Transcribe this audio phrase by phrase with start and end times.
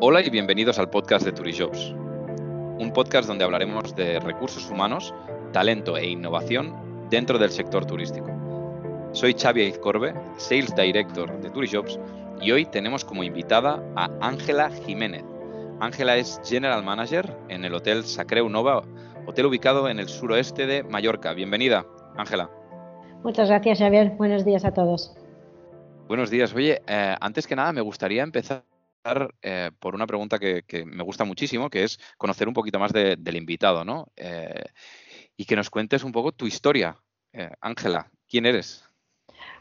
[0.00, 1.92] Hola y bienvenidos al podcast de Turijobs,
[2.78, 5.14] un podcast donde hablaremos de recursos humanos,
[5.52, 6.74] talento e innovación
[7.10, 8.26] dentro del sector turístico.
[9.12, 12.00] Soy Xavi Aizcorbe, Sales Director de Turijobs
[12.40, 15.24] y hoy tenemos como invitada a Ángela Jiménez.
[15.78, 18.82] Ángela es General Manager en el Hotel Sacreu Nova,
[19.26, 21.34] hotel ubicado en el suroeste de Mallorca.
[21.34, 22.50] Bienvenida, Ángela.
[23.22, 24.10] Muchas gracias, Javier.
[24.18, 25.14] Buenos días a todos.
[26.08, 26.52] Buenos días.
[26.52, 28.64] Oye, eh, antes que nada me gustaría empezar
[29.42, 33.36] eh, por una pregunta que, me gusta muchísimo, que es conocer un poquito más del
[33.36, 34.08] invitado, ¿no?
[34.16, 34.64] Eh,
[35.36, 36.96] y que nos cuentes un poco tu historia.
[37.32, 38.84] Eh, Ángela, ¿quién eres?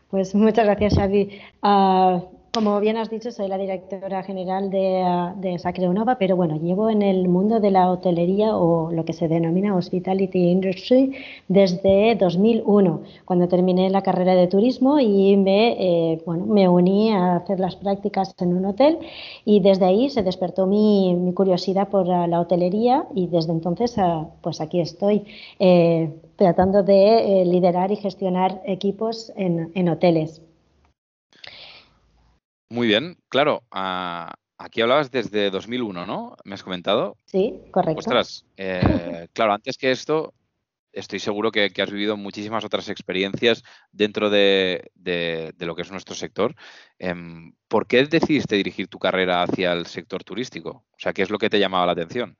[0.09, 1.41] Pues muchas gracias, Xavi.
[1.61, 2.21] Ah,
[2.53, 5.03] como bien has dicho, soy la directora general de,
[5.37, 9.27] de Sacreonova, pero bueno, llevo en el mundo de la hotelería o lo que se
[9.27, 11.15] denomina Hospitality Industry
[11.47, 17.37] desde 2001, cuando terminé la carrera de turismo y me, eh, bueno, me uní a
[17.37, 18.99] hacer las prácticas en un hotel
[19.45, 24.61] y desde ahí se despertó mi, curiosidad por la hotelería y desde entonces ah, pues
[24.61, 25.25] aquí estoy.
[25.57, 30.41] Eh, tratando de eh, liderar y gestionar equipos en, en hoteles.
[32.73, 33.61] Muy bien, claro.
[33.69, 36.35] Ah, aquí hablabas desde 2001, ¿no?
[36.43, 37.17] ¿Me has comentado?
[37.27, 37.99] Sí, correcto.
[37.99, 40.33] Ostras, eh, claro, antes que esto,
[40.91, 44.89] estoy seguro que, has vivido muchísimas otras experiencias dentro de,
[45.59, 46.55] lo que es nuestro sector.
[46.97, 50.83] Em, ¿Por qué decidiste dirigir tu carrera hacia el sector turístico?
[50.93, 52.35] O sea, ¿qué es lo que te llamaba la atención?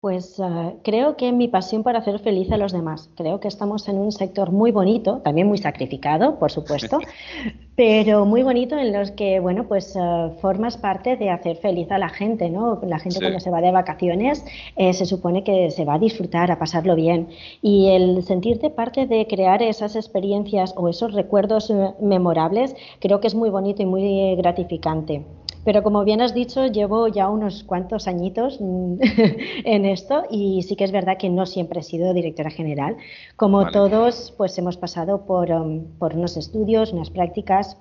[0.00, 3.10] Pues uh, creo que mi pasión para hacer feliz a los demás.
[3.16, 7.00] Creo que estamos en un sector muy bonito, también muy sacrificado, por supuesto,
[7.74, 11.98] pero muy bonito en los que, bueno, pues uh, formas parte de hacer feliz a
[11.98, 12.80] la gente, ¿no?
[12.86, 14.44] La gente cuando se va de vacaciones
[14.76, 17.30] eh, se supone que se va a disfrutar, a pasarlo bien.
[17.60, 23.26] Y el sentirte parte de crear esas experiencias o esos recuerdos uh, memorables, creo que
[23.26, 25.24] es muy bonito y muy gratificante.
[25.64, 30.84] Pero como bien has dicho, llevo ya unos cuantos añitos en esto y sí que
[30.84, 32.96] es verdad que no siempre he sido directora general.
[33.36, 37.76] Como todos, pues hemos pasado por, um, por unos estudios, unas prácticas.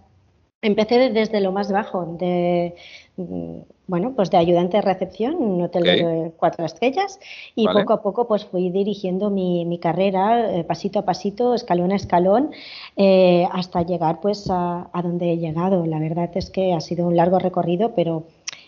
[0.61, 2.75] Empecé desde lo más bajo, de
[3.17, 7.19] bueno, pues de ayudante de recepción un hotel de cuatro estrellas
[7.55, 11.95] y poco a poco pues fui dirigiendo mi, carrera eh, pasito a pasito, escalón a
[11.95, 12.51] escalón,
[12.95, 15.85] eh, hasta llegar pues a, donde he llegado.
[15.88, 18.25] La verdad es que ha sido un largo recorrido, pero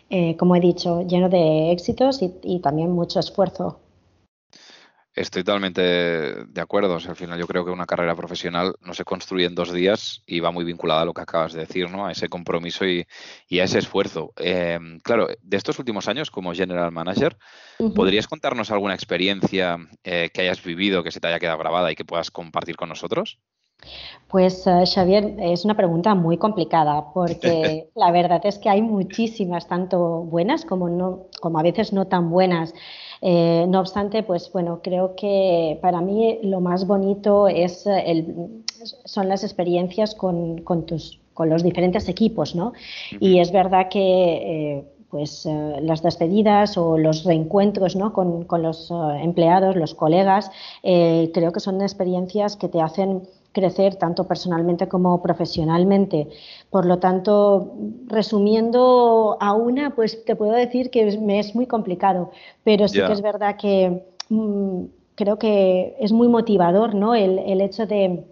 [0.10, 3.78] eh, como he dicho, lleno de éxitos y también mucho esfuerzo.
[5.16, 6.96] Estoy totalmente de acuerdo.
[6.96, 10.40] al final yo creo que una carrera profesional no se construye en dos días y
[10.40, 12.06] va muy vinculada a lo que acabas de decir, ¿no?
[12.06, 13.08] A ese compromiso y,
[13.60, 14.32] a ese esfuerzo.
[14.38, 17.38] Em, claro, de estos últimos años como General Manager,
[17.96, 21.96] ¿podrías contarnos alguna experiencia eh, que hayas vivido, que se te haya quedado grabada y
[21.96, 23.40] que puedas compartir con nosotros?
[24.28, 29.68] Pues eh, Xavier, es una pregunta muy complicada porque la verdad es que hay muchísimas,
[29.68, 32.74] tanto buenas como, no, como a veces no tan buenas.
[33.22, 38.64] Eh, no obstante, pues bueno, creo que para mí lo más bonito es el,
[39.06, 42.74] son las experiencias con, tus, con los diferentes equipos, ¿no?
[43.20, 48.14] Y es verdad que eh, pues eh, las despedidas o los reencuentros ¿no?
[48.14, 48.92] con, con los
[49.22, 50.52] empleados, los colegas,
[50.84, 56.28] creo que son experiencias que te hacen crecer tanto personalmente como profesionalmente.
[56.70, 57.74] Por lo tanto,
[58.08, 62.32] resumiendo a una, pues te puedo decir que me es muy complicado,
[62.64, 64.84] pero sí que es verdad que mm,
[65.16, 67.16] creo que es muy motivador ¿no?
[67.16, 68.24] el, el hecho de,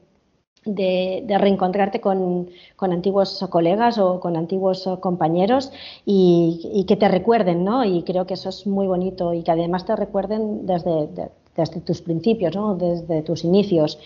[0.67, 5.72] de, reencontrarte con, con, antiguos colegas o con antiguos compañeros
[6.06, 7.85] y, y, que te recuerden, ¿no?
[7.85, 11.09] Y creo que eso es muy bonito y que además te recuerden desde,
[11.56, 12.75] desde tus principios, ¿no?
[12.75, 14.00] Desde tus inicios.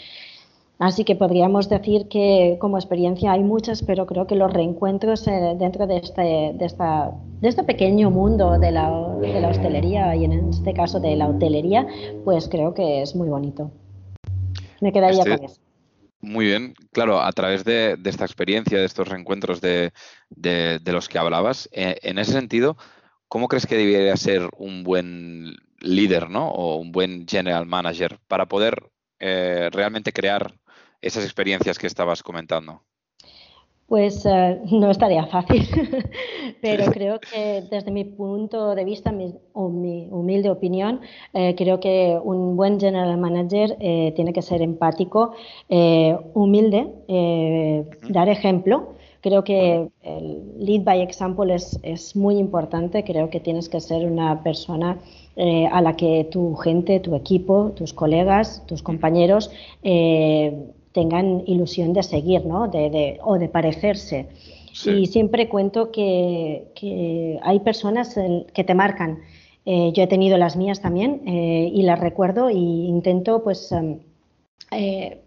[0.81, 5.55] Así que podríamos decir que como experiencia hay muchas, pero creo que los reencuentros eh,
[5.59, 6.21] dentro de este,
[6.55, 8.89] de, esta, de este pequeño mundo de la,
[9.21, 11.85] de la hostelería y en este caso de la hotelería,
[12.25, 13.69] pues creo que es muy bonito.
[14.79, 15.61] Me quedaría este con eso.
[16.19, 19.91] Muy bien, claro, a través de, esta experiencia, de estos reencuentros de,
[20.83, 22.75] los que hablabas, eh, en ese sentido,
[23.27, 26.49] ¿cómo crees que debería ser un buen líder, ¿no?
[26.49, 28.89] O un buen general manager para poder
[29.23, 30.55] eh, realmente crear
[31.01, 32.83] esas experiencias que estabas comentando?
[33.91, 35.67] Pues eh, no estaría fácil,
[36.61, 39.13] pero creo que desde mi punto de vista
[39.51, 41.01] o mi humilde opinión,
[41.33, 45.33] eh, creo que un buen general manager eh, tiene que ser empático,
[45.67, 46.87] humilde,
[48.07, 48.93] dar ejemplo.
[49.19, 53.03] Creo que el lead by example es, es muy importante.
[53.03, 54.99] Creo que tienes que ser una persona
[55.35, 59.51] a la que tu gente, tu equipo, tus colegas, tus compañeros
[60.93, 62.67] tengan ilusión de seguir, ¿no?
[62.67, 64.27] De, o de parecerse.
[64.85, 68.17] Y siempre cuento que, hay personas
[68.53, 69.19] que te marcan.
[69.65, 73.99] Eh, yo he tenido las mías también eh, y las recuerdo e intento pues em,
[74.71, 75.21] eh,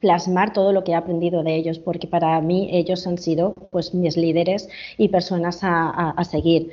[0.00, 3.94] plasmar todo lo que he aprendido de ellos, porque para mí ellos han sido pues
[3.94, 4.68] mis líderes
[4.98, 6.72] y personas a, seguir.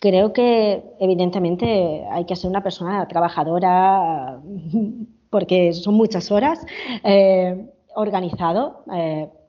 [0.00, 4.40] Creo que evidentemente hay que ser una persona trabajadora
[5.30, 6.60] porque son muchas horas,
[7.94, 8.84] organizado,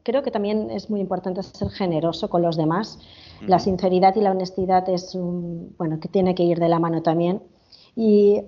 [0.04, 3.00] creo que también es muy importante ser generoso con los demás.
[3.48, 7.02] La sinceridad y la honestidad es un, bueno, que tiene que ir de la mano
[7.02, 7.42] también.
[7.96, 8.42] Y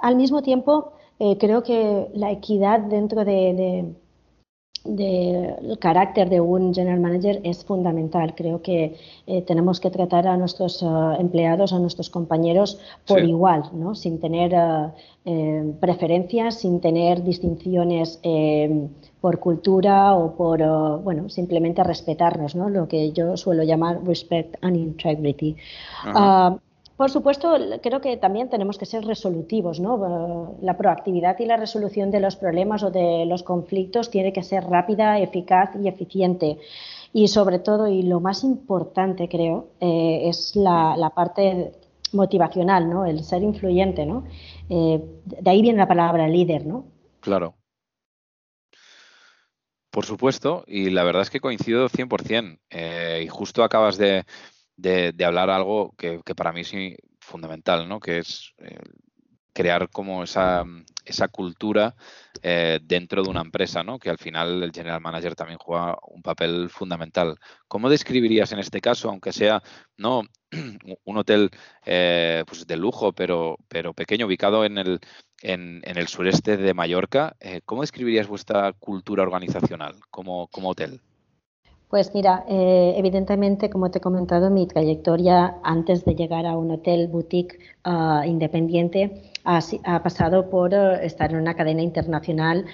[0.00, 3.94] al mismo tiempo, eh, creo que la equidad dentro de,
[4.84, 8.34] del carácter de un general manager es fundamental.
[8.34, 8.96] Creo que
[9.26, 10.86] eh, tenemos que tratar a nuestros eh,
[11.18, 13.94] empleados, a nuestros compañeros por igual, ¿no?
[13.94, 14.54] sin tener
[15.80, 18.20] preferencias, sin tener distinciones
[19.24, 22.68] por cultura o por, uh, bueno, simplemente respetarnos, ¿no?
[22.68, 25.56] Lo que yo suelo llamar respect and integrity.
[26.04, 26.58] Uh,
[26.96, 29.94] por supuesto, creo que también tenemos que ser resolutivos, ¿no?
[29.96, 34.44] Uh, la proactividad y la resolución de los problemas o de los conflictos tiene que
[34.44, 36.58] ser rápida, eficaz y eficiente.
[37.12, 41.72] Y sobre todo, y lo más importante creo, eh, es la, la, parte
[42.12, 43.04] motivacional, ¿no?
[43.04, 44.24] El ser influyente, ¿no?
[44.68, 46.86] Eh, de ahí viene la palabra líder, ¿no?
[47.20, 47.54] Claro.
[49.90, 52.58] Por supuesto, y la verdad es que coincido 100%.
[52.70, 54.24] Eh, y justo acabas de,
[55.24, 56.72] hablar algo que, para mí es
[57.20, 58.00] fundamental, ¿no?
[58.00, 58.78] que es eh,
[59.52, 60.64] crear como esa,
[61.04, 61.94] esa cultura
[62.42, 63.98] eh, dentro de una empresa, ¿no?
[63.98, 67.36] que al final el general manager también juega un papel fundamental.
[67.68, 69.62] ¿Cómo describirías en este caso, aunque sea
[69.96, 70.22] no
[71.04, 71.50] un hotel
[71.82, 75.00] pues de lujo, pero, pero pequeño, ubicado en el,
[75.44, 77.36] en, el sureste de Mallorca.
[77.40, 81.00] Eh, ¿Cómo describirías vuestra cultura organizacional como, hotel?
[81.94, 86.72] Pues mira, eh, evidentemente, como te he comentado, mi trayectoria antes de llegar a un
[86.72, 92.64] hotel boutique ah, independiente ha, pasado por eh, estar en una cadena internacional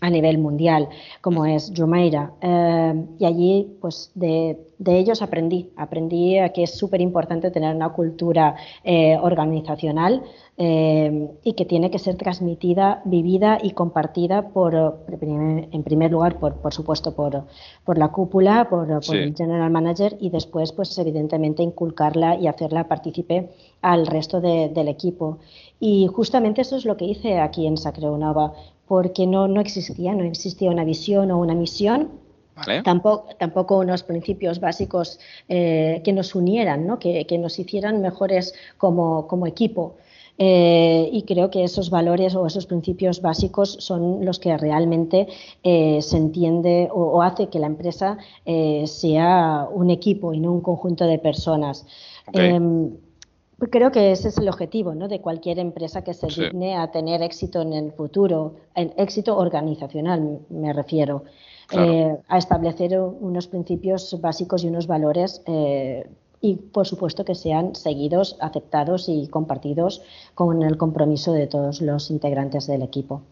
[0.00, 0.88] a nivel mundial,
[1.22, 2.32] como es Jumeirah.
[2.42, 5.70] Eh, y allí, pues de, ellos aprendí.
[5.76, 10.22] Aprendí que es súper importante tener una cultura eh, organizacional
[10.58, 16.56] eh, y que tiene que ser transmitida, vivida y compartida por, en primer lugar, por,
[16.56, 17.44] por supuesto, por,
[17.84, 23.50] por la cúpula, por, el general manager y después, pues evidentemente, inculcarla y hacerla partícipe
[23.80, 25.38] al resto del equipo.
[25.80, 28.54] Y justamente eso es lo que hice aquí en Sacreonova
[28.86, 32.10] porque no, no existía, no existía una visión o una misión,
[32.84, 36.98] Tampoco, tampoco, unos principios básicos eh, que nos unieran, ¿no?
[36.98, 39.96] que, nos hicieran mejores como, como equipo.
[40.38, 45.28] Eh, y creo que esos valores o esos principios básicos son los que realmente
[45.62, 48.18] eh, se entiende o, hace que la empresa
[48.86, 51.86] sea un equipo y no un conjunto de personas.
[52.32, 52.90] Em,
[53.58, 55.08] creo que ese es el objetivo ¿no?
[55.08, 60.40] de cualquier empresa que se digne a tener éxito en el futuro, en éxito organizacional
[60.50, 61.24] me refiero,
[61.72, 66.08] eh, a establecer unos principios básicos y unos valores eh,
[66.40, 70.02] y por supuesto que sean seguidos, aceptados y compartidos
[70.34, 73.22] con el compromiso de todos los integrantes del equipo.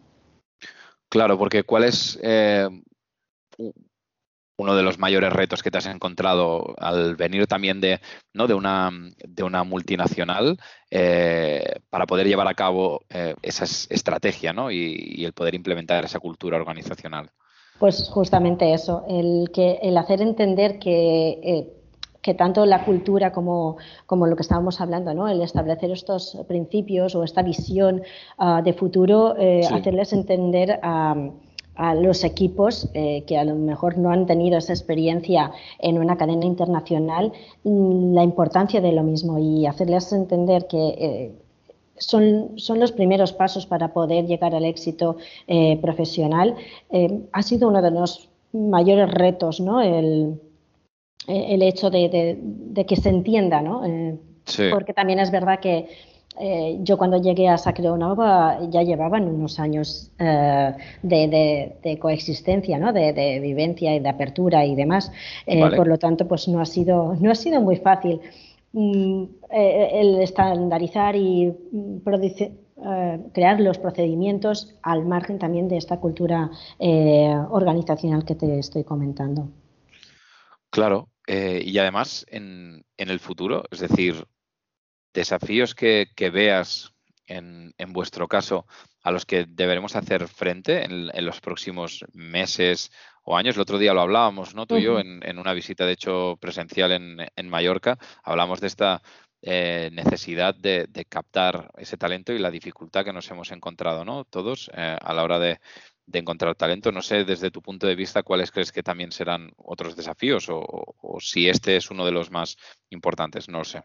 [1.11, 2.69] Claro, porque ¿cuál es eh,
[4.57, 8.01] uno de los mayores retos que te has encontrado al venir también de,
[8.33, 8.47] ¿no?
[8.47, 8.91] de, una,
[9.27, 10.59] de una multinacional
[10.91, 14.71] eh, para poder llevar a cabo eh, esa estrategia ¿no?
[14.71, 17.31] y, el poder implementar esa cultura organizacional?
[17.79, 21.73] Pues justamente eso, el, que, el hacer entender que, eh,
[22.23, 25.27] que tanto la cultura como, como, lo que estábamos hablando, ¿no?
[25.29, 28.03] el establecer estos principios o esta visión
[28.39, 29.35] ah, de futuro,
[29.73, 31.17] hacerles entender a
[31.77, 36.17] a los equipos eh, que a lo mejor no han tenido esa experiencia en una
[36.17, 37.33] cadena internacional
[37.65, 41.33] mm, la importancia de lo mismo y hacerles entender que eh,
[41.97, 45.17] son, son, los primeros pasos para poder llegar al éxito
[45.47, 46.57] eh, profesional.
[47.33, 49.81] ha sido uno de los mayores retos, ¿no?
[49.81, 50.41] El,
[51.29, 53.83] el hecho de, de, que se entienda, ¿no?
[54.73, 55.89] Porque también es verdad que
[56.41, 57.57] eh, yo cuando llegué a
[57.97, 60.73] Nova ya llevaban unos años eh,
[61.03, 62.93] de, coexistencia, ¿no?
[62.93, 65.13] de, vivencia y de apertura y demás.
[65.47, 68.21] Eh, por lo tanto, pues no ha sido, no ha sido muy fácil
[68.73, 71.99] mm, el estandarizar y mm,
[73.33, 76.51] crear los procedimientos al margen también de esta cultura
[77.51, 79.49] organizacional que te estoy comentando.
[80.71, 84.27] Claro, y además en, en el futuro, es decir,
[85.15, 86.93] desafíos que, veas
[87.27, 88.67] en, vuestro caso
[89.03, 92.91] a los que deberemos hacer frente en, los próximos meses
[93.23, 93.55] o años.
[93.57, 94.67] El otro día lo hablábamos, ¿no?
[94.67, 99.03] Tú y yo, en, una visita, de hecho, presencial en, en Mallorca, hablamos de esta
[99.47, 104.25] eh, necesidad de, captar ese talento y la dificultad que nos hemos encontrado, ¿no?
[104.25, 105.61] Todos eh, a la hora de,
[106.13, 106.91] encontrar talento.
[106.93, 110.65] No sé, desde tu punto de vista, cuáles crees que también serán otros desafíos o,
[110.99, 112.57] o si este es uno de los más
[112.89, 113.83] importantes, no lo sé.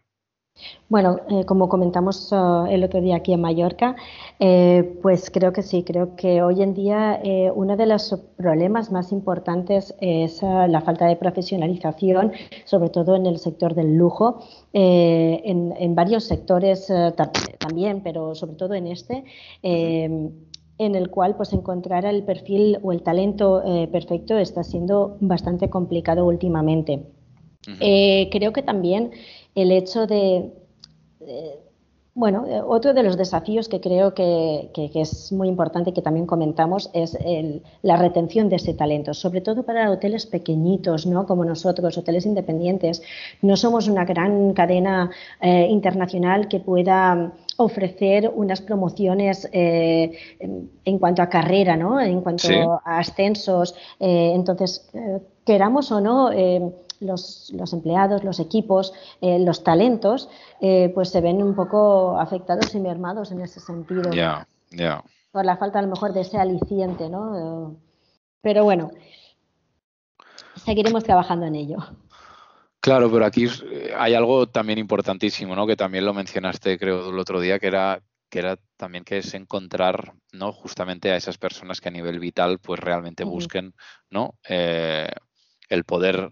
[0.90, 3.94] Bueno, eh, como comentamos uh, el otro día aquí en Mallorca,
[4.40, 8.90] eh, pues creo que sí, creo que hoy en día eh, uno de los problemas
[8.90, 12.32] más importantes es uh, la falta de profesionalización,
[12.64, 14.40] sobre todo en el sector del lujo,
[14.72, 16.92] en, varios sectores
[17.58, 19.24] también, pero sobre todo en este
[19.62, 23.62] en el cual pues encontrar el perfil o el talento
[23.92, 27.02] perfecto está siendo bastante complicado últimamente.
[28.30, 29.10] creo que también
[29.60, 30.52] el hecho de,
[32.20, 36.26] bueno, eh, otro de los desafíos que creo que, es muy importante y que también
[36.26, 37.16] comentamos es
[37.82, 41.26] la retención de ese talento, sobre todo para hoteles pequeñitos, ¿no?
[41.26, 43.02] como nosotros, hoteles independientes.
[43.42, 50.12] No somos una gran cadena eh, internacional que pueda ofrecer unas promociones eh,
[50.84, 52.00] en, cuanto a carrera, ¿no?
[52.00, 53.74] en cuanto a ascensos.
[53.98, 54.90] entonces,
[55.44, 56.30] queramos o no,
[57.00, 60.28] los, los empleados, los equipos, eh, los talentos,
[60.60, 64.10] eh, pues se ven un poco afectados y mermados en ese sentido.
[65.32, 67.76] Por la falta a lo mejor de ese aliciente, ¿no?
[68.42, 68.90] Pero bueno,
[70.56, 71.78] seguiremos trabajando en ello.
[72.80, 75.66] Claro, pero aquí eh, hay algo también importantísimo, ¿no?
[75.66, 79.34] Que también lo mencionaste, creo, el otro día, que era que era también que es
[79.34, 80.52] encontrar, ¿no?
[80.52, 83.74] Justamente a esas personas que a nivel vital, pues realmente busquen,
[84.08, 84.34] ¿no?
[85.70, 86.30] el poder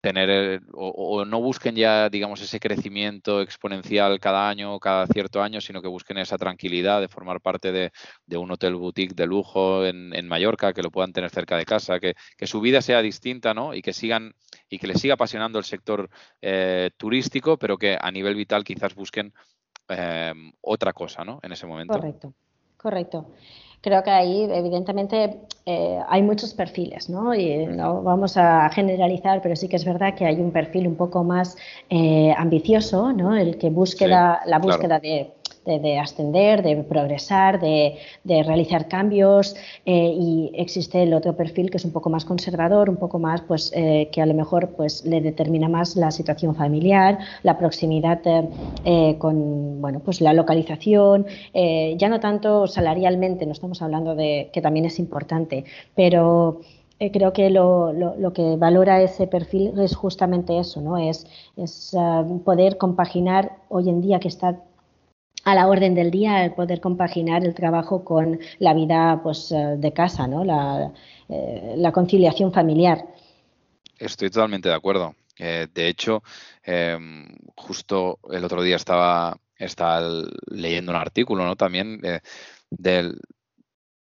[0.00, 5.60] tener o, no busquen ya, digamos, ese crecimiento exponencial cada año o cada cierto año,
[5.60, 10.28] sino que busquen esa tranquilidad de formar parte de, un hotel boutique de lujo en,
[10.28, 12.14] Mallorca, que lo puedan tener cerca de casa, que,
[12.46, 13.74] su vida sea distinta, ¿no?
[13.74, 14.34] Y que sigan
[14.68, 16.08] y que les siga apasionando el sector
[16.40, 19.32] eh, turístico, pero que a nivel vital quizás busquen
[19.88, 21.40] eh, otra cosa, ¿no?
[21.42, 21.92] En ese momento.
[21.92, 22.34] Correcto,
[22.76, 23.30] correcto
[23.80, 27.34] creo que ahí evidentemente eh, hay muchos perfiles, ¿no?
[27.34, 30.96] Y no vamos a generalizar, pero sí que es verdad que hay un perfil un
[30.96, 31.56] poco más
[31.88, 33.36] eh, ambicioso, ¿no?
[33.36, 35.32] El que busque la, búsqueda de
[35.64, 41.84] de, ascender, de progresar, de, realizar cambios eh, y existe el otro perfil que es
[41.84, 45.20] un poco más conservador, un poco más pues eh, que a lo mejor pues le
[45.20, 48.20] determina más la situación familiar, la proximidad
[48.84, 54.60] eh, con bueno pues la localización, ya no tanto salarialmente, no estamos hablando de que
[54.60, 55.64] también es importante,
[55.94, 56.60] pero
[57.12, 60.98] creo que lo, lo, que valora ese perfil es justamente eso, ¿no?
[60.98, 61.26] Es,
[61.56, 61.96] es
[62.44, 64.60] poder compaginar hoy en día que está
[65.44, 69.76] a la orden del día el poder compaginar el trabajo con la vida pues, eh,
[69.78, 70.44] de casa, ¿no?
[70.44, 70.92] la,
[71.28, 73.04] eh, la conciliación familiar.
[73.98, 75.14] Estoy totalmente de acuerdo.
[75.38, 76.22] Eh, de hecho,
[76.62, 81.56] em, justo el otro día estaba, estaba, leyendo un artículo ¿no?
[81.56, 82.00] también
[82.70, 83.14] de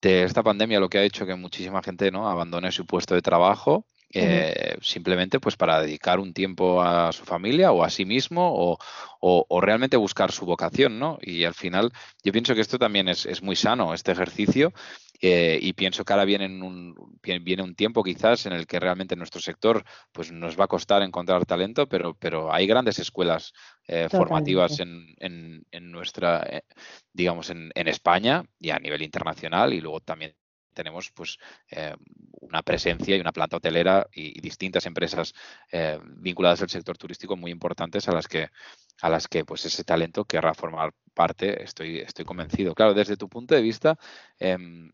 [0.02, 2.28] esta pandemia, lo que ha hecho que muchísima gente ¿no?
[2.28, 7.72] abandone su puesto de trabajo eh, simplemente pues para dedicar un tiempo a su familia
[7.72, 8.78] o a sí mismo
[9.20, 11.18] o, realmente buscar su vocación, ¿no?
[11.20, 14.72] Y al final yo pienso que esto también es, muy sano, este ejercicio,
[15.20, 19.14] eh, y pienso que ahora viene un, viene un tiempo quizás en el que realmente
[19.14, 23.52] en nuestro sector pues nos va a costar encontrar talento, pero, pero hay grandes escuelas
[23.88, 26.62] eh, formativas en, en, nuestra,
[27.12, 30.34] digamos, en, en España y a nivel internacional y luego también
[30.78, 31.38] tenemos pues
[31.72, 31.96] eh,
[32.40, 35.34] una presencia y una planta hotelera y, distintas empresas
[35.72, 38.48] eh, vinculadas al sector turístico muy importantes a las que
[39.02, 42.74] a las que pues ese talento querrá formar parte, estoy, estoy convencido.
[42.74, 43.96] Claro, desde tu punto de vista,
[44.38, 44.92] em,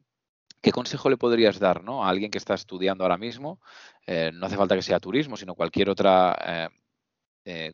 [0.63, 3.61] ¿qué consejo le podrías dar a alguien que está estudiando ahora mismo?
[4.07, 6.71] Eh, no hace falta que sea turismo, sino cualquier otra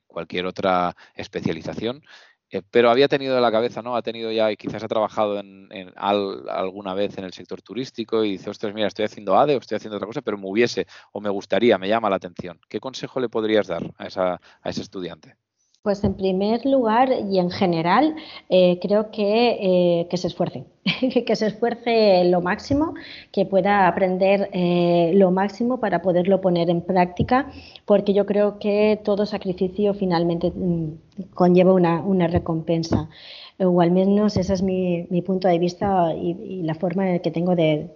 [0.09, 2.03] cualquier otra especialización
[2.51, 3.97] eh, pero había tenido en la cabeza, ¿no?
[3.97, 8.51] Ha tenido ya, quizás ha trabajado en, alguna vez en el sector turístico y dice,
[8.51, 11.31] ostras, mira, estoy haciendo ADE o estoy haciendo otra cosa, pero me hubiese o me
[11.31, 12.61] gustaría, me llama la atención.
[12.69, 15.40] ¿Qué consejo le podrías dar a, esa, a ese estudiante?
[15.83, 18.15] Pues en primer lugar y en general,
[18.51, 20.67] eh, creo que, eh, que se esfuerce,
[21.27, 22.93] que se esfuerce lo máximo,
[23.33, 27.51] que pueda aprender eh, lo máximo para poderlo poner en práctica,
[27.87, 33.09] porque yo creo que todo sacrificio finalmente mm, conlleva una, recompensa.
[33.59, 37.89] O al menos ese es mi, punto de vista y, la forma que tengo de,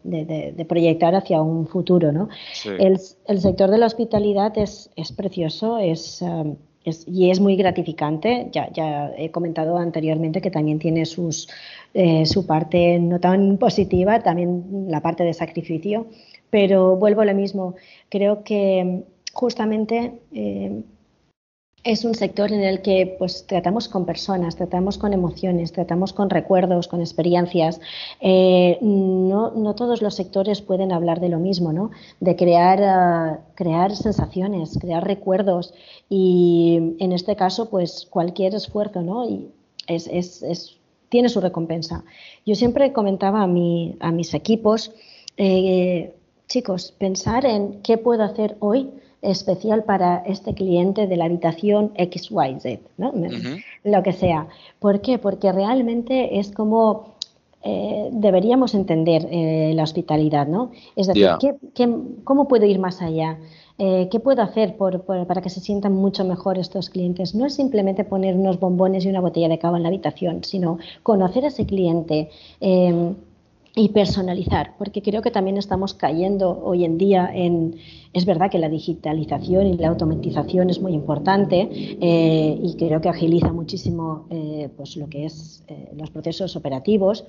[0.66, 2.12] proyectar hacia un futuro.
[2.12, 2.30] ¿no?
[2.78, 6.22] El, sector de la hospitalidad es, es precioso, es
[6.84, 8.48] y es muy gratificante.
[8.52, 11.48] Ya, ya he comentado anteriormente que también tiene sus,
[11.94, 16.06] eh, su parte no tan positiva, también la parte de sacrificio,
[16.50, 17.74] Pero vuelvo a lo mismo.
[18.08, 20.82] Creo que justamente eh,
[21.84, 26.30] es un sector en el que pues tratamos con personas, tratamos con emociones, tratamos con
[26.30, 27.78] recuerdos, con experiencias.
[28.20, 31.90] Eh, no, no, todos los sectores pueden hablar de lo mismo, ¿no?
[32.20, 35.74] De crear, uh, crear sensaciones, crear recuerdos
[36.08, 39.28] y en este caso pues cualquier esfuerzo, ¿no?
[39.28, 39.50] Y
[39.86, 40.78] es, es,
[41.10, 42.02] tiene su recompensa.
[42.46, 44.90] Yo siempre comentaba a, mi, a mis equipos,
[45.36, 46.14] eh,
[46.48, 48.90] chicos, pensar en qué puedo hacer hoy
[49.25, 53.12] especial para este cliente de la habitación XYZ, ¿no?
[53.85, 54.49] lo que sea.
[54.78, 55.19] ¿Por qué?
[55.19, 57.14] Porque realmente es como
[57.66, 60.71] eh, deberíamos entender eh, la hospitalidad, ¿no?
[60.97, 61.57] Es decir,
[62.25, 63.38] cómo puedo ir más allá?
[63.78, 67.35] Eh, ¿Qué puedo hacer para que se sientan mucho mejor estos clientes?
[67.35, 70.78] No es simplemente poner unos bombones y una botella de cava en la habitación, sino
[71.02, 72.28] conocer a ese cliente
[73.76, 77.76] y personalizar, porque creo que también estamos cayendo hoy en día en,
[78.12, 83.09] es verdad que la digitalización y la automatización es muy importante eh, y creo que
[83.09, 87.25] agiliza muchísimo eh, pues lo que es eh, los procesos operativos,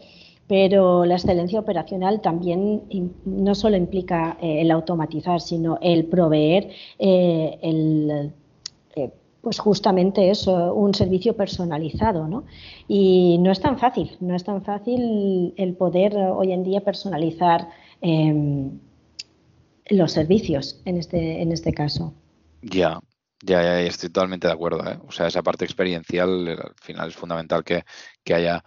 [0.48, 2.84] pero la excelencia operacional también
[3.26, 8.32] no solo implica el automatizar, sino el proveer el
[9.46, 12.46] pues justamente eso, un servicio personalizado, ¿no?
[12.88, 17.70] Y no es tan fácil, no es tan fácil el poder hoy en día personalizar
[18.02, 18.80] em,
[19.92, 22.16] los servicios en este, en este caso.
[22.64, 23.00] Ya,
[23.44, 24.84] ya, ya, estoy totalmente de acuerdo.
[24.84, 24.98] ¿eh?
[25.08, 27.84] O sea, esa parte experiencial al final es fundamental que,
[28.24, 28.64] que haya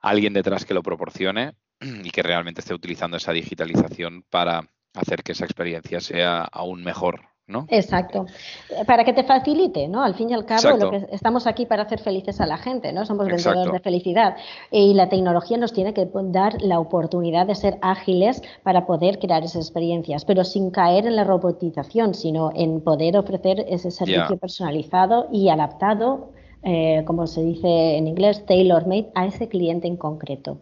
[0.00, 5.32] alguien detrás que lo proporcione y que realmente esté utilizando esa digitalización para hacer que
[5.32, 7.29] esa experiencia sea aún mejor
[7.68, 8.26] Exacto.
[8.86, 10.02] Para que te facilite, ¿no?
[10.02, 12.92] Al fin y al cabo, lo que estamos aquí para hacer felices a la gente,
[12.92, 13.04] ¿no?
[13.04, 14.36] Somos vendedores de felicidad.
[14.70, 19.42] Y la tecnología nos tiene que dar la oportunidad de ser ágiles para poder crear
[19.42, 25.28] esas experiencias, pero sin caer en la robotización, sino en poder ofrecer ese servicio personalizado
[25.32, 26.30] y adaptado,
[26.62, 30.58] eh, como se dice en inglés, tailor-made, a ese cliente en concreto.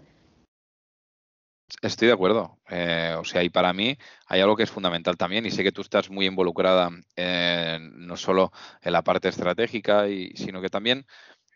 [1.83, 2.59] Estoy de acuerdo.
[2.71, 5.73] Eh, o sea, y para mí hay algo que es fundamental también, y sé que
[5.73, 8.53] tú estás muy involucrada no solo
[8.83, 11.07] en la parte estratégica, y, sino que también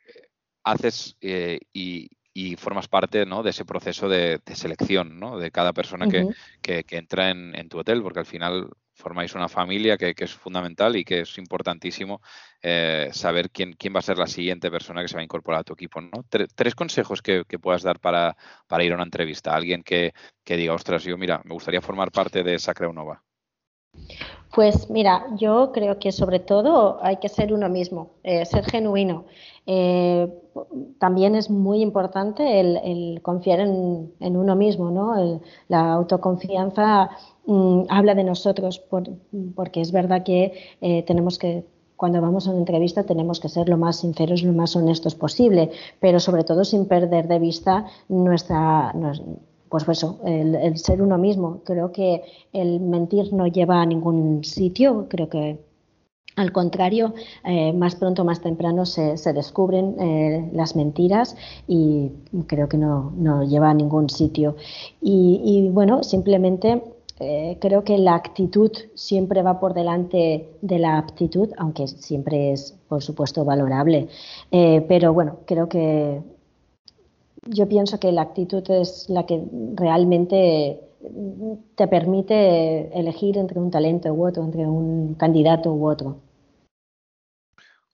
[0.07, 0.29] eh,
[0.65, 2.11] haces eh, y,
[2.57, 3.43] formas parte ¿no?
[3.43, 5.39] de ese proceso de, selección ¿no?
[5.39, 6.27] de cada persona que,
[6.63, 8.71] que, entra en, en, tu hotel, porque al final
[9.03, 12.21] formáis una familia que, es fundamental y que es importantísimo
[12.63, 15.61] eh, saber quién, quién va a ser la siguiente persona que se va a incorporar
[15.61, 16.01] a tu equipo.
[16.01, 16.25] ¿no?
[16.29, 18.37] Tres, consejos que, puedas dar para,
[18.81, 19.55] ir a una entrevista.
[19.55, 20.13] Alguien que,
[20.47, 23.23] diga, ostras, yo mira, me gustaría formar parte de Sacra Nova.
[24.55, 29.25] Pues mira, yo creo que sobre todo hay que ser uno mismo, eh, ser genuino.
[29.67, 30.29] Eh,
[30.99, 35.41] también es muy importante el, confiar en, uno mismo, ¿no?
[35.69, 37.11] la autoconfianza
[37.47, 38.83] Mm, habla de nosotros,
[39.55, 41.65] porque es verdad que eh, tenemos que
[41.97, 45.71] cuando vamos a una entrevista tenemos que ser lo más sinceros, lo más honestos posible,
[46.01, 48.93] pero sobre todo sin perder de vista nuestra,
[49.69, 51.61] pues eso, el, ser uno mismo.
[51.65, 55.61] Creo que el mentir no lleva a ningún sitio, creo que
[56.35, 61.37] al contrario, eh, más pronto o más temprano se, descubren eh, las mentiras
[61.69, 62.11] y
[62.47, 64.57] creo que no, no lleva a ningún sitio.
[65.01, 66.83] y bueno, simplemente
[67.23, 72.77] eh, creo que la actitud siempre va por delante de la aptitud, aunque siempre es,
[72.89, 74.09] por supuesto, valorable.
[74.51, 76.21] Eh, pero bueno, creo que
[77.47, 79.43] yo pienso que la actitud es la que
[79.75, 80.81] realmente
[81.75, 86.19] te permite elegir entre un talento u otro, entre un candidato u otro.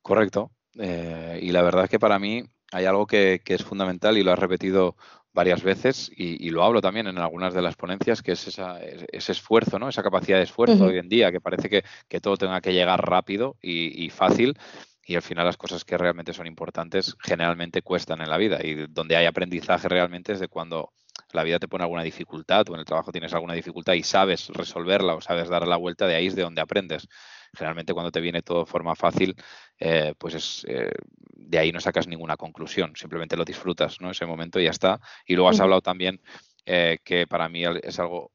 [0.02, 0.50] Correcto.
[0.78, 4.22] Eh, y la verdad es que para mí hay algo que, que, es fundamental y
[4.22, 4.96] lo has repetido
[5.32, 9.78] varias veces y, lo hablo también en algunas de las ponencias, que es ese esfuerzo,
[9.78, 9.88] ¿no?
[9.88, 13.56] esa capacidad de esfuerzo hoy en día, que parece que, todo tenga que llegar rápido
[13.62, 14.58] y, fácil
[15.06, 18.86] y al final las cosas que realmente son importantes generalmente cuestan en la vida y
[18.88, 20.92] donde hay aprendizaje realmente es de cuando
[21.32, 24.48] la vida te pone alguna dificultad o en el trabajo tienes alguna dificultad y sabes
[24.48, 27.08] resolverla o sabes dar la vuelta, de ahí es de donde aprendes.
[27.54, 29.34] Generalmente cuando te viene todo de forma fácil,
[29.78, 30.90] eh, pues es, eh,
[31.34, 34.10] de ahí no sacas ninguna conclusión, simplemente lo disfrutas, ¿no?
[34.10, 35.00] Ese momento y ya está.
[35.26, 36.20] Y luego has hablado también
[36.66, 38.32] eh, que para mí es algo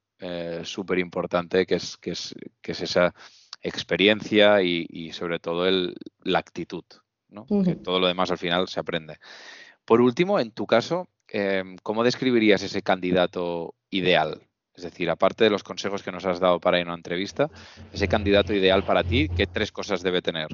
[0.63, 3.13] súper importante, que es, que, es, que es esa
[3.61, 6.85] experiencia y, sobre todo el, la actitud,
[7.27, 7.45] ¿no?
[7.65, 9.17] Que todo lo demás al final se aprende.
[9.83, 11.09] Por último, en tu caso,
[11.81, 14.47] ¿cómo describirías ese candidato ideal?
[14.75, 17.49] Es decir, aparte de los consejos que nos has dado para ir a una entrevista,
[17.91, 20.47] ese candidato ideal para ti, ¿qué tres cosas debe tener?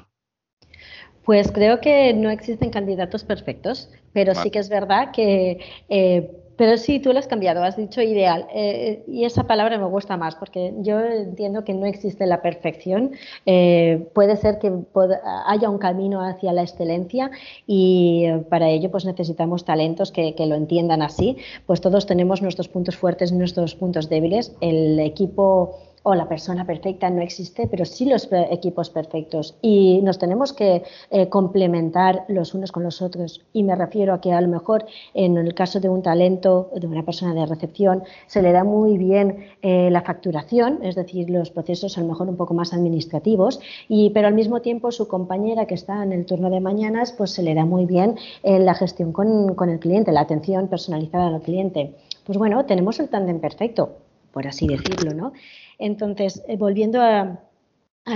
[1.24, 6.76] Pues creo que no existen candidatos perfectos, pero sí que es verdad que eh, Pero
[6.76, 8.46] sí, tú lo has cambiado, has dicho ideal.
[8.52, 13.12] Eh, y esa palabra me gusta más porque yo entiendo que no existe la perfección.
[13.46, 14.70] Eh, puede ser que
[15.46, 17.30] haya un camino hacia la excelencia
[17.66, 21.38] y eh, para ello pues necesitamos talentos que, que, lo entiendan así.
[21.64, 24.54] Pues todos tenemos nuestros puntos fuertes y nuestros puntos débiles.
[24.60, 29.56] El equipo o la persona perfecta no existe, pero sí los equipos perfectos.
[29.60, 33.44] Y nos tenemos que eh, complementar los unos con los otros.
[33.52, 36.86] Y me refiero a que a lo mejor en el caso de un talento, de
[36.86, 41.50] una persona de recepción, se le da muy bien eh, la facturación, es decir, los
[41.50, 45.66] procesos a lo mejor un poco más administrativos, y, pero al mismo tiempo su compañera
[45.66, 48.74] que está en el turno de mañanas, pues se le da muy bien eh, la
[48.74, 51.94] gestión con, con el cliente, la atención personalizada al cliente.
[52.24, 53.96] Pues bueno, tenemos el tándem perfecto,
[54.32, 55.32] por así decirlo, ¿no?
[55.78, 57.40] Entonces, eh, volviendo a,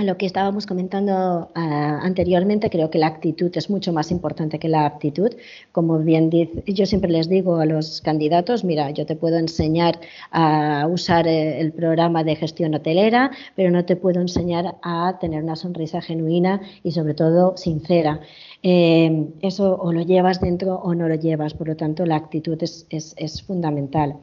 [0.03, 4.85] lo que estábamos comentando anteriormente, creo que la actitud es mucho más importante que la
[4.85, 5.29] aptitud.
[5.71, 9.99] Como bien dice, yo siempre les digo a los candidatos, mira, yo te puedo enseñar
[10.31, 15.43] a usar eh, el programa de gestión hotelera, pero no te puedo enseñar a tener
[15.43, 18.19] una sonrisa genuina y sobre todo sincera.
[18.63, 22.61] Eh, eso o lo llevas dentro o no lo llevas, por lo tanto la actitud
[22.61, 24.17] es, fundamental.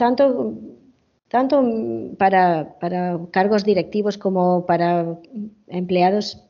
[0.00, 0.54] Tanto
[1.28, 1.62] tanto
[2.18, 2.74] para,
[3.30, 5.16] cargos directivos como para
[5.68, 6.42] empleados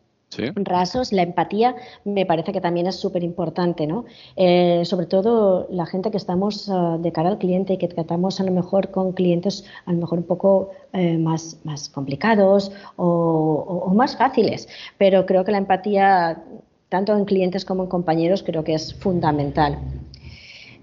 [0.54, 4.04] rasos, la empatía me parece que también es súper importante, ¿no?
[4.36, 8.40] Eh, sobre todo la gente que estamos ah, de cara al cliente y que tratamos
[8.40, 13.92] a lo mejor con clientes a lo mejor un poco eh, más, más complicados o,
[13.94, 16.42] más fáciles, pero creo que la empatía
[16.88, 19.78] tanto en clientes como en compañeros creo que es fundamental.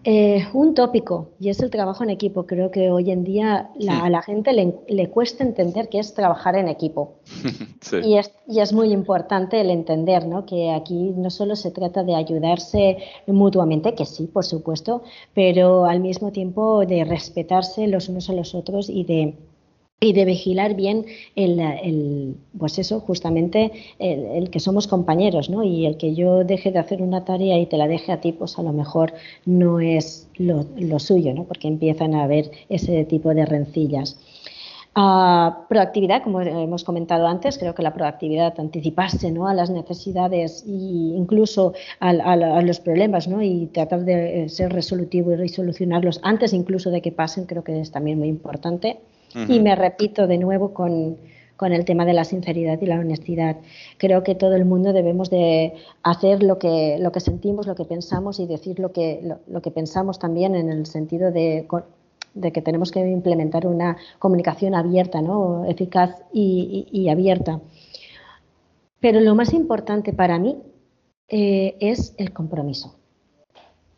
[0.09, 2.45] Eh, un tópico, y es el trabajo en equipo.
[2.45, 6.69] Creo que hoy en día a la gente le, cuesta entender qué es trabajar en
[6.69, 7.15] equipo.
[8.05, 10.45] y, es, muy importante el entender ¿no?
[10.45, 15.99] que aquí no solo se trata de ayudarse mutuamente, que sí, por supuesto, pero al
[15.99, 19.35] mismo tiempo de respetarse los unos a los otros y de
[19.99, 21.05] y de vigilar bien
[21.35, 25.63] el, pues eso, justamente el, que somos compañeros, ¿no?
[25.63, 28.31] Y el que yo deje de hacer una tarea y te la deje a ti,
[28.31, 29.13] pues a lo mejor
[29.45, 31.45] no es lo, suyo, ¿no?
[31.45, 34.19] Porque empiezan a haber ese tipo de rencillas.
[34.93, 39.47] Ah, proactividad, como hemos comentado antes, creo que la proactividad, anticiparse ¿no?
[39.47, 43.43] a las necesidades e incluso a, a, los problemas ¿no?
[43.43, 47.91] y tratar de ser resolutivo y solucionarlos antes incluso de que pasen, creo que es
[47.91, 48.99] también muy importante.
[49.33, 51.17] Y me repito de nuevo con,
[51.61, 53.57] el tema de la sinceridad y la honestidad.
[53.97, 57.85] Creo que todo el mundo debemos de hacer lo que, lo que sentimos, lo que
[57.85, 61.67] pensamos y decir lo que, lo, que pensamos también en el sentido de,
[62.33, 65.65] de, que tenemos que implementar una comunicación abierta, ¿no?
[65.65, 67.59] eficaz y, abierta.
[68.99, 70.57] Pero lo más importante para mí
[71.29, 72.96] eh, es el compromiso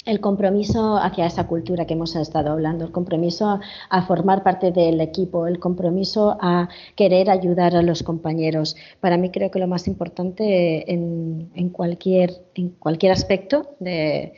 [0.10, 5.00] el compromiso hacia esa cultura que hemos estado hablando, el compromiso a, formar parte del
[5.02, 8.76] equipo, el compromiso a querer ayudar a los compañeros.
[9.00, 14.34] Para mí creo que lo más importante en, cualquier, en cualquier aspecto, de,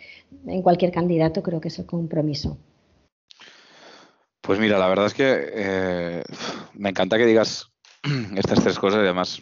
[0.45, 2.57] en cualquier candidato, creo que es el compromiso.
[4.41, 6.23] Pues mira, la verdad es que eh,
[6.73, 7.71] me encanta que digas
[8.35, 9.41] estas tres cosas además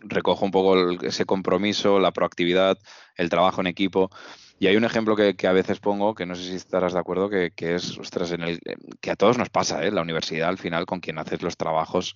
[0.00, 2.78] recojo un poco ese compromiso, la proactividad,
[3.16, 4.10] el trabajo en equipo.
[4.58, 7.28] Y hay un ejemplo que, a veces pongo, que no sé si estarás de acuerdo,
[7.28, 8.60] que, es, ostras, en el,
[9.00, 9.90] que a todos nos pasa, ¿eh?
[9.90, 12.14] La universidad, al final, con quien haces los trabajos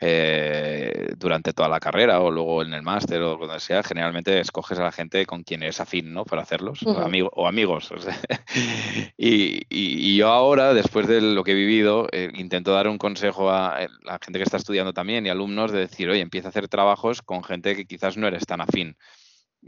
[0.00, 4.78] eh, durante toda la carrera o luego en el máster o donde sea, generalmente escoges
[4.78, 6.24] a la gente con quien eres afín, ¿no?
[6.24, 7.90] Para hacerlos, o, amigos.
[9.16, 13.88] y, yo ahora, después de lo que he vivido, eh, intento dar un consejo a,
[14.04, 17.22] la gente que está estudiando también y alumnos de decir, oye, empieza a hacer trabajos
[17.22, 18.96] con gente que quizás no eres tan afín.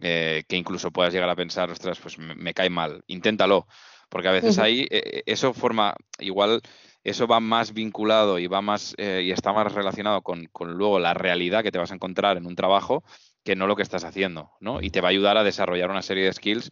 [0.01, 3.67] Eh, que incluso puedas llegar a pensar, ostras, pues me, cae mal, inténtalo,
[4.09, 6.63] porque a veces ahí eh, eso forma, igual
[7.03, 11.01] eso va más vinculado y va más eh, y está más relacionado con, con, luego
[11.01, 13.03] la realidad que te vas a encontrar en un trabajo
[13.43, 14.81] que no lo que estás haciendo, ¿no?
[14.81, 16.71] Y te va a ayudar a desarrollar una serie de skills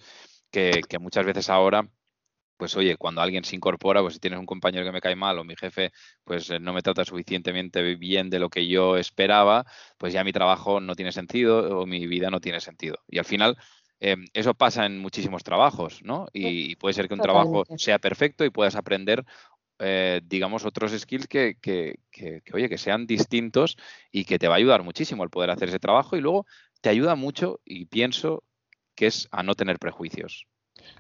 [0.50, 1.88] que, que muchas veces ahora
[2.58, 5.38] pues oye, cuando alguien se incorpora, pues si tienes un compañero que me cae mal
[5.38, 5.92] o mi jefe
[6.24, 9.64] pues eh, no me trata suficientemente bien de lo que yo esperaba,
[9.96, 12.98] pues ya mi trabajo no tiene sentido o mi vida no tiene sentido.
[13.08, 13.56] Y al final
[14.00, 16.26] em, eso pasa en muchísimos trabajos, ¿no?
[16.32, 19.24] Y, puede ser que un trabajo sea perfecto y puedas aprender,
[19.78, 23.76] eh, digamos, otros skills que, que, que, oye, que sean distintos
[24.12, 26.46] y que te va a ayudar muchísimo el poder hacer ese trabajo y luego
[26.80, 28.42] te ayuda mucho y pienso
[28.96, 30.46] que es a no tener prejuicios.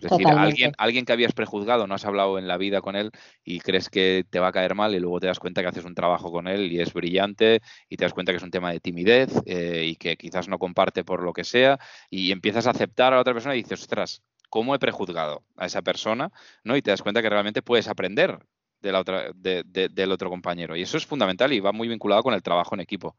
[0.00, 3.10] Es decir, alguien, alguien que habías prejuzgado, no has hablado en la vida con él
[3.44, 5.84] y crees que te va a caer mal y luego te das cuenta que haces
[5.84, 8.70] un trabajo con él y es brillante y te das cuenta que es un tema
[8.72, 11.78] de timidez eh, y que quizás no comparte por lo que sea
[12.10, 15.66] y empiezas a aceptar a la otra persona y dices, ostras, cómo he prejuzgado a
[15.66, 16.30] esa persona,
[16.64, 16.76] ¿no?
[16.76, 18.38] Y te das cuenta que realmente puedes aprender
[18.80, 20.76] de la otra, del otro compañero.
[20.76, 23.16] Y eso es fundamental y va muy vinculado con el trabajo en equipo.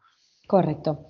[0.47, 1.05] Correcto.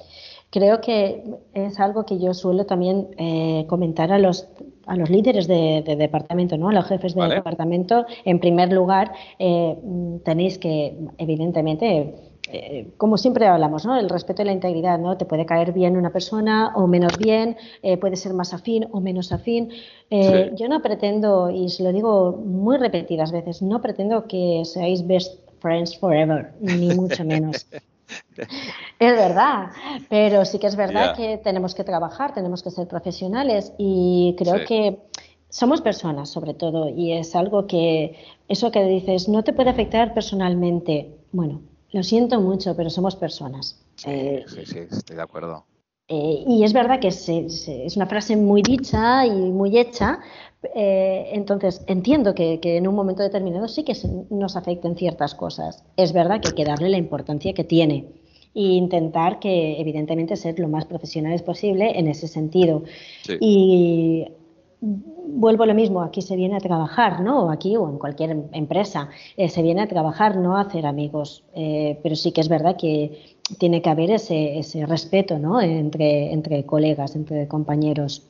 [0.49, 4.49] Creo que es algo que yo suelo también eh, comentar a los,
[4.89, 6.69] a los líderes de, departamento, ¿no?
[6.69, 8.05] a los jefes de departamento.
[8.25, 9.77] En primer lugar, eh,
[10.25, 12.15] tenéis que, evidentemente,
[12.51, 13.97] eh, como siempre hablamos, ¿no?
[13.97, 15.17] El respeto y la integridad, ¿no?
[15.17, 17.57] Te puede caer bien una persona o menos bien,
[18.01, 19.69] puede ser más afín o menos afín.
[20.09, 25.39] Yo no pretendo, y se lo digo muy repetidas veces, no pretendo que seáis best
[25.59, 27.67] friends forever, ni mucho menos.
[28.99, 29.69] Es verdad,
[30.09, 34.65] pero sí que es verdad que tenemos que trabajar, tenemos que ser profesionales y creo
[34.65, 34.99] que
[35.49, 38.15] somos personas sobre todo y es algo que
[38.47, 41.15] eso que dices no te puede afectar personalmente.
[41.31, 43.79] Bueno, lo siento mucho, pero somos personas.
[43.95, 45.65] Sí, eh, sí, estoy de acuerdo.
[46.11, 50.19] Eh, y es verdad que es una frase muy dicha y muy hecha,
[50.75, 53.95] eh, entonces entiendo que, en un momento determinado sí que
[54.31, 55.83] nos afecten ciertas cosas.
[55.95, 58.07] Es verdad que hay que darle la importancia que tiene
[58.55, 62.83] e intentar que, evidentemente, ser lo más profesionales posible en ese sentido.
[63.39, 64.25] Y
[64.81, 67.51] vuelvo a lo mismo, aquí se viene a trabajar, ¿no?
[67.51, 71.43] Aquí o en cualquier empresa, eh, se viene a trabajar, no a hacer amigos.
[71.53, 75.61] pero sí que es verdad que tiene que haber ese, ese respeto ¿no?
[75.61, 78.27] entre, entre colegas, entre compañeros.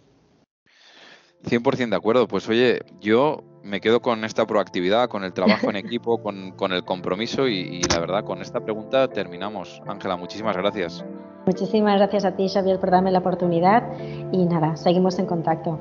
[1.43, 2.27] 100% de acuerdo.
[2.27, 6.71] Pues oye, yo me quedo con esta proactividad, con el trabajo en equipo, con, con
[6.71, 9.81] el compromiso y, y, la verdad, con esta pregunta terminamos.
[9.87, 11.03] Ángela, muchísimas gracias.
[11.45, 13.83] Muchísimas gracias a ti, Xavier, por darme la oportunidad
[14.31, 15.79] y nada, seguimos en contacto.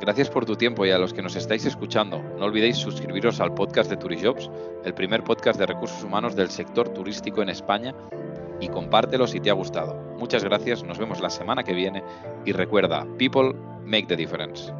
[0.00, 2.22] Gracias por tu tiempo y a los que nos estáis escuchando.
[2.38, 4.50] No olvidéis suscribiros al podcast de Turijobs,
[4.84, 7.94] el primer podcast de recursos humanos del sector turístico en España
[8.60, 9.94] y compártelo si te ha gustado.
[10.18, 12.02] Muchas gracias, nos vemos la semana que viene
[12.44, 13.54] y recuerda, people
[13.84, 14.72] make the difference.